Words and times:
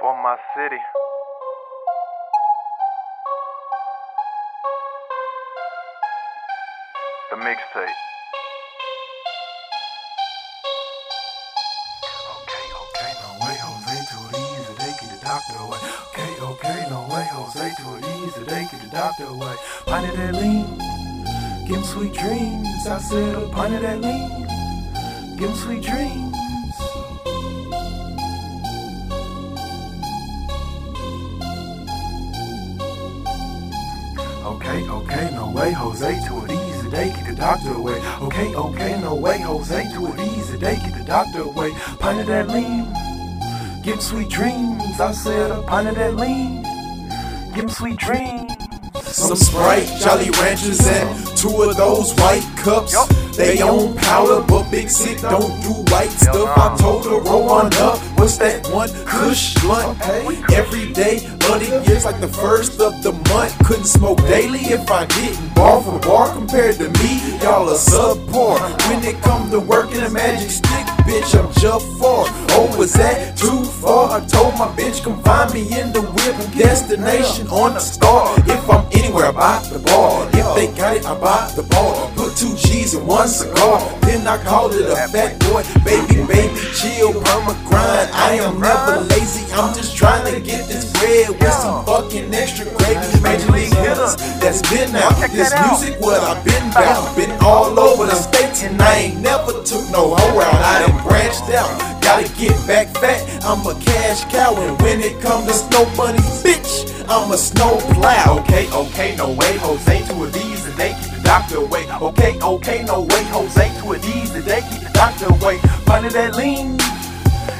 for 0.00 0.14
my 0.22 0.34
city. 0.56 0.80
The 7.30 7.36
mixtape. 7.36 8.00
Okay, 12.32 12.64
okay, 12.80 13.12
no 13.20 13.30
way, 13.44 13.56
Jose, 13.60 13.96
too 14.08 14.24
easy, 14.40 14.72
they 14.78 14.92
get 14.98 15.08
the 15.12 15.20
doctor 15.22 15.56
away. 15.60 15.78
Okay, 16.08 16.32
okay, 16.40 16.86
no 16.88 17.06
way, 17.12 17.26
Jose, 17.32 17.66
too 17.76 17.94
easy, 18.24 18.42
they 18.44 18.64
get 18.72 18.80
the 18.80 18.88
doctor 18.88 19.24
away. 19.24 19.54
Pint 19.84 20.08
of 20.08 20.16
that 20.16 20.34
lean, 20.34 20.78
give 21.68 21.76
him 21.76 21.84
sweet 21.84 22.14
dreams. 22.14 22.86
I 22.86 22.98
said 22.98 23.34
a 23.34 23.48
pint 23.50 23.74
of 23.74 23.82
that 23.82 24.00
lean, 24.00 25.36
give 25.36 25.50
him 25.50 25.56
sweet 25.56 25.82
dreams. 25.82 26.49
Okay, 34.50 34.88
okay, 34.88 35.30
no 35.32 35.48
way, 35.48 35.72
Jose, 35.72 36.10
to 36.26 36.44
it 36.44 36.50
easy, 36.50 36.90
day, 36.90 37.12
keep 37.14 37.26
the 37.26 37.34
doctor 37.36 37.72
away. 37.72 38.00
Okay, 38.20 38.52
okay, 38.52 39.00
no 39.00 39.14
way, 39.14 39.40
Jose, 39.40 39.92
to 39.94 40.06
it 40.12 40.20
easy, 40.20 40.58
day, 40.58 40.76
keep 40.82 40.92
the 40.92 41.04
doctor 41.04 41.42
away. 41.42 41.70
Pint 42.00 42.20
of 42.20 42.26
that 42.26 42.48
lean, 42.48 42.92
give 43.84 44.02
sweet 44.02 44.28
dreams. 44.28 44.98
I 44.98 45.12
said 45.12 45.52
a 45.52 45.62
pint 45.62 45.88
of 45.88 45.94
that 45.94 46.16
lean, 46.16 46.62
give 47.54 47.64
him 47.64 47.68
sweet 47.68 47.96
dreams. 47.96 48.49
Some 49.20 49.36
Sprite, 49.36 49.86
Jolly 50.00 50.30
Ranchers, 50.40 50.86
and 50.86 51.36
two 51.36 51.62
of 51.62 51.76
those 51.76 52.14
white 52.14 52.42
cups. 52.56 52.96
They 53.36 53.60
own 53.60 53.94
powder, 53.96 54.42
but 54.46 54.70
Big 54.70 54.88
Sik 54.88 55.20
don't 55.20 55.62
do 55.62 55.72
white 55.92 56.08
stuff. 56.08 56.56
I 56.56 56.74
told 56.78 57.04
her, 57.04 57.20
roll 57.20 57.50
on 57.50 57.66
up. 57.74 57.98
What's 58.18 58.38
that 58.38 58.66
one? 58.68 58.88
Kush 59.04 59.54
blunt. 59.62 60.00
Every 60.50 60.92
day 60.92 61.18
the 61.58 61.82
year's 61.86 62.04
like 62.04 62.20
the 62.20 62.28
first 62.28 62.80
of 62.80 63.02
the 63.02 63.12
month. 63.12 63.56
Couldn't 63.64 63.84
smoke 63.84 64.18
daily 64.18 64.60
if 64.60 64.90
I 64.90 65.06
didn't 65.06 65.54
bar 65.54 65.82
for 65.82 65.98
bar. 65.98 66.32
Compared 66.32 66.76
to 66.76 66.88
me, 67.00 67.38
y'all 67.42 67.68
are 67.68 67.74
subpar. 67.74 68.60
When 68.88 69.04
it 69.04 69.20
come 69.22 69.50
to 69.50 69.60
working 69.60 70.00
a 70.00 70.10
magic 70.10 70.50
stick, 70.50 70.86
bitch, 71.06 71.34
I'm 71.38 71.52
just 71.54 71.86
far. 71.98 72.24
Oh, 72.54 72.74
was 72.78 72.92
that 72.94 73.36
too 73.36 73.64
far? 73.64 74.20
I 74.20 74.26
told 74.26 74.54
my 74.54 74.68
bitch, 74.76 75.02
come 75.02 75.22
find 75.22 75.52
me 75.52 75.62
in 75.78 75.92
the 75.92 76.02
whip. 76.02 76.36
Destination 76.56 77.48
on 77.48 77.74
the 77.74 77.80
star. 77.80 78.34
If 78.46 78.70
I'm 78.70 78.86
anywhere, 79.00 79.26
I 79.26 79.32
buy 79.32 79.68
the 79.72 79.78
ball. 79.78 80.28
If 80.32 80.46
they 80.54 80.68
got 80.76 80.96
it, 80.96 81.06
I 81.06 81.14
buy 81.18 81.50
the 81.56 81.62
bar. 81.64 82.10
Put 82.16 82.36
two 82.36 82.54
G's 82.56 82.94
in 82.94 83.06
one 83.06 83.28
cigar. 83.28 83.80
Then 84.02 84.26
I 84.26 84.36
called 84.44 84.74
it 84.74 84.86
a 84.86 84.96
Phat 85.08 85.40
Boi. 85.40 85.64
Baby, 85.84 86.26
baby, 86.28 86.60
chill, 86.76 87.16
I'm 87.32 87.48
a 87.48 87.56
grind. 87.68 88.10
I 88.12 88.38
am 88.44 88.60
never 88.60 89.00
lazy. 89.08 89.44
I'm 89.52 89.74
just 89.74 89.96
trying 89.96 90.24
to 90.32 90.40
get 90.40 90.68
this 90.68 90.92
bread 90.92 91.30
with 91.30 91.52
some 91.52 91.84
fucking 91.84 92.32
extra 92.34 92.66
gravy. 92.76 93.20
Major 93.20 93.50
league 93.52 93.74
hitters 93.74 94.16
that's 94.40 94.62
been 94.68 94.94
out. 94.96 95.16
This 95.32 95.52
music, 95.64 96.00
what 96.00 96.20
I've 96.20 96.44
been 96.44 96.70
about. 96.70 97.16
Been 97.16 97.32
all 97.40 97.78
over 97.78 98.06
the 98.06 98.14
states 98.14 98.62
and 98.62 98.80
I 98.80 98.94
ain't 99.10 99.20
never 99.20 99.52
took 99.64 99.88
no 99.90 100.14
hoe 100.14 100.40
out. 100.40 100.60
I 100.60 100.86
done 100.86 101.02
branched 101.06 101.48
out. 101.54 101.70
Gotta 102.02 102.28
get 102.34 102.54
back 102.66 102.88
fat. 102.96 103.20
I'm 103.44 103.64
a 103.66 103.78
cash 103.80 104.24
cow, 104.32 104.54
and 104.56 104.80
when 104.82 105.00
it 105.00 105.20
comes 105.20 105.46
to 105.46 105.54
snow 105.54 105.84
money, 105.94 106.18
bitch, 106.42 106.89
I'm 107.10 107.32
a 107.32 107.36
snow 107.36 107.76
plow. 107.94 108.38
Okay, 108.38 108.70
okay, 108.70 109.16
no 109.16 109.30
way, 109.30 109.58
Jose 109.58 110.06
two 110.06 110.22
of 110.22 110.32
these 110.32 110.64
and 110.64 110.76
they 110.76 110.94
keep 110.94 111.10
the 111.10 111.22
doctor 111.24 111.56
away. 111.56 111.90
Okay, 111.90 112.38
okay, 112.40 112.84
no 112.84 113.00
way, 113.00 113.24
Jose 113.24 113.80
two 113.80 113.92
of 113.92 114.00
these 114.00 114.32
and 114.32 114.44
they 114.44 114.60
keep 114.60 114.82
the 114.82 114.90
doctor 114.94 115.26
away. 115.26 115.58
Pint 115.86 116.06
of 116.06 116.12
that 116.12 116.36
lean, 116.36 116.76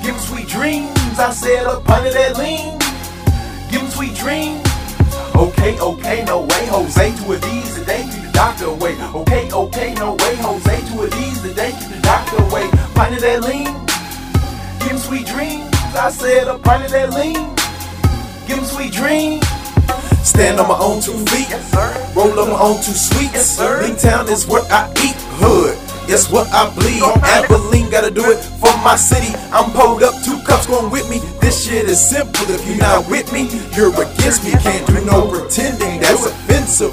give 0.00 0.14
him 0.14 0.20
sweet 0.22 0.46
dreams. 0.46 0.94
I 1.18 1.32
said 1.32 1.66
a 1.66 1.80
pint 1.80 2.06
of 2.06 2.14
that 2.14 2.38
lean, 2.38 2.78
give 3.68 3.82
him 3.82 3.90
sweet 3.90 4.14
dreams. 4.14 4.62
Okay, 5.34 5.76
okay, 5.80 6.22
no 6.24 6.42
way, 6.42 6.66
Jose 6.70 7.16
two 7.16 7.32
of 7.32 7.42
these 7.42 7.78
and 7.78 7.86
they 7.86 8.02
keep 8.04 8.22
the 8.22 8.30
doctor 8.32 8.66
away. 8.66 8.94
Okay, 8.94 9.50
okay, 9.50 9.94
no 9.94 10.14
way, 10.22 10.36
Jose 10.36 10.80
two 10.86 11.02
of 11.02 11.10
these 11.10 11.44
and 11.44 11.56
they 11.56 11.72
keep 11.72 11.90
the 11.90 12.00
doctor 12.00 12.36
away. 12.46 12.70
Pint 12.94 13.16
of 13.16 13.20
that 13.22 13.42
lean. 13.42 13.74
Give 14.78 14.92
him 14.92 14.98
sweet 14.98 15.26
dreams. 15.26 15.66
I 15.98 16.10
said 16.10 16.46
a 16.46 16.58
pint 16.58 16.84
of 16.84 16.92
that 16.92 17.10
lean. 17.10 17.61
Give 18.52 18.60
him 18.60 18.68
sweet 18.68 18.92
dreams. 18.92 19.46
Stand 20.28 20.60
on 20.60 20.68
my 20.68 20.76
own 20.76 21.00
two 21.00 21.16
feet. 21.32 21.48
Yes. 21.48 22.14
Roll 22.14 22.38
on 22.38 22.50
my 22.50 22.60
own 22.60 22.76
two 22.84 22.92
sweets. 22.92 23.32
Yes, 23.32 23.56
sir. 23.56 23.96
Town 23.96 24.28
is 24.28 24.46
where 24.46 24.60
I 24.68 24.92
eat. 25.00 25.16
Hood. 25.40 25.72
It's 26.04 26.28
what 26.30 26.52
I 26.52 26.68
bleed. 26.74 27.00
Abilene 27.00 27.88
gotta 27.88 28.10
do 28.10 28.20
it 28.30 28.36
for 28.60 28.76
my 28.84 28.94
city. 28.94 29.32
I'm 29.56 29.72
pulled 29.72 30.02
up, 30.02 30.12
two 30.22 30.36
cups 30.44 30.66
going 30.66 30.90
with 30.92 31.08
me. 31.08 31.20
This 31.40 31.64
shit 31.64 31.88
is 31.88 31.98
simple. 31.98 32.44
If 32.50 32.68
you're 32.68 32.76
not 32.76 33.08
with 33.08 33.32
me, 33.32 33.48
you're 33.74 33.88
against 33.88 34.44
me. 34.44 34.50
Can't 34.60 34.86
do 34.86 35.02
no 35.06 35.32
pretending. 35.32 36.00
That's 36.00 36.26
offensive. 36.26 36.92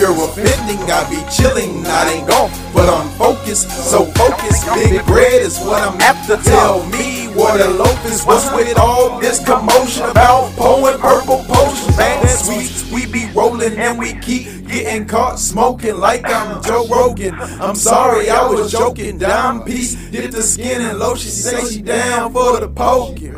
You're 0.00 0.16
offending. 0.16 0.80
I 0.90 1.04
be 1.10 1.20
chilling. 1.30 1.84
I 1.84 2.14
ain't 2.14 2.26
gone, 2.26 2.50
but 2.72 2.88
I'm 2.88 3.10
focused. 3.18 3.68
So 3.68 4.06
focused. 4.06 4.64
Big 4.72 5.04
bread 5.04 5.42
is 5.42 5.60
what 5.60 5.82
I'm 5.82 6.00
after. 6.00 6.38
Tell 6.38 6.86
me 6.86 7.26
what 7.34 7.60
a 7.60 7.68
loaf 7.68 8.06
is. 8.06 8.24
What's 8.24 8.50
with 8.54 8.78
all 8.78 9.20
this 9.20 9.44
commotion 9.44 10.04
about 10.04 10.52
pouring 10.56 10.98
purple 11.00 11.44
potions? 11.46 11.98
Man, 11.98 12.26
sweets. 12.28 12.90
We 12.90 13.04
be 13.04 13.30
rolling 13.34 13.76
and 13.76 13.98
we 13.98 14.14
keep 14.20 14.66
getting 14.66 15.06
caught 15.06 15.38
smoking 15.38 15.98
like 15.98 16.24
I'm 16.24 16.62
Joe 16.62 16.86
Rogan. 16.86 17.34
I'm 17.34 17.74
sorry, 17.74 18.30
I 18.30 18.48
was 18.48 18.72
joking. 18.72 19.18
Dime 19.18 19.64
piece 19.64 19.96
did 20.10 20.32
the 20.32 20.42
skin 20.42 20.80
and 20.80 20.98
lotion. 20.98 21.30
Say 21.30 21.74
she 21.74 21.82
down 21.82 22.32
for 22.32 22.58
the 22.58 22.68
poking. 22.68 23.34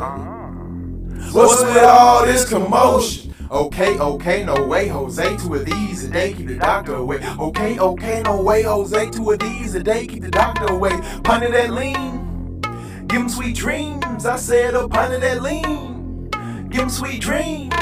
What's 1.33 1.61
with 1.61 1.83
all 1.83 2.25
this 2.25 2.47
commotion? 2.47 3.32
Okay, 3.53 3.99
okay, 3.99 4.43
no 4.43 4.65
way, 4.65 4.87
Jose, 4.87 5.37
two 5.37 5.53
of 5.53 5.63
these 5.63 6.03
a 6.05 6.09
day, 6.09 6.33
keep 6.33 6.47
the 6.47 6.55
doctor 6.55 6.95
away. 6.95 7.19
Okay, 7.39 7.77
okay, 7.77 8.23
no 8.23 8.41
way, 8.41 8.63
Jose, 8.63 9.11
two 9.11 9.29
of 9.29 9.37
these 9.37 9.75
a 9.75 9.83
day, 9.83 10.07
keep 10.07 10.23
the 10.23 10.31
doctor 10.31 10.73
away. 10.73 10.99
Pint 11.23 11.51
that 11.51 11.69
lean, 11.69 12.59
give 13.05 13.21
him 13.21 13.29
sweet 13.29 13.55
dreams. 13.55 14.25
I 14.25 14.37
said 14.37 14.73
oh, 14.73 14.89
pint 14.89 15.13
of 15.13 15.21
that 15.21 15.43
lean, 15.43 16.29
give 16.69 16.81
him 16.81 16.89
sweet 16.89 17.21
dreams. 17.21 17.75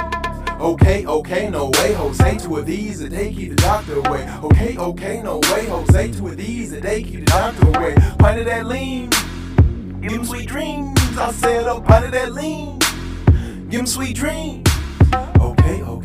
Okay, 0.59 1.06
okay, 1.06 1.50
no 1.50 1.68
way, 1.76 1.94
Jose, 1.94 2.38
two 2.40 2.58
of 2.58 2.66
these 2.66 3.00
a 3.00 3.08
day, 3.08 3.34
keep 3.34 3.52
the 3.52 3.56
doctor 3.56 4.00
away. 4.00 4.30
Okay, 4.44 4.78
okay, 4.78 5.22
no 5.22 5.38
way, 5.53 5.68
Jose, 5.68 6.12
two 6.12 6.28
of 6.28 6.36
these 6.36 6.74
a 6.74 6.82
day, 6.82 7.02
keep 7.02 7.22
the 7.22 7.26
doctor 7.28 7.68
away. 7.70 7.96
Pint 8.20 8.46
that 8.46 8.66
lean, 8.66 9.09
give 10.02 10.12
him 10.12 10.26
sweet 10.26 10.50
dreams. 10.50 11.00
I 11.18 11.32
said 11.32 11.66
oh, 11.66 11.80
pint 11.80 12.03
of 12.03 12.12
that 12.12 12.34
lean, 12.34 12.78
give 13.70 13.80
him 13.80 13.88
sweet 13.88 14.18
dreams. 14.18 14.71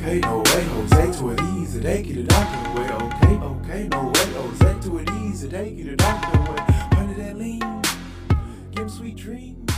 Okay, 0.07 0.21
no 0.21 0.39
way, 0.39 0.63
Jose, 0.63 1.19
two 1.19 1.31
of 1.31 1.37
these 1.37 1.75
a 1.75 1.81
day, 1.81 2.01
keep 2.01 2.15
the 2.15 2.23
doctor 2.23 2.71
away. 2.71 2.93
Okay, 2.93 3.35
okay, 3.45 3.89
no 3.89 4.05
way, 4.05 4.33
Jose, 4.35 4.81
two 4.81 4.99
of 5.01 5.07
these 5.07 5.43
a 5.43 5.49
day, 5.49 5.75
keep 5.75 5.87
the 5.87 5.97
doctor 5.97 6.39
away. 6.39 6.65
Pint 6.93 7.11
of 7.11 7.17
that 7.17 7.37
lean, 7.37 7.83
give 8.71 8.85
him 8.85 8.89
sweet 8.89 9.17
dreams. 9.17 9.69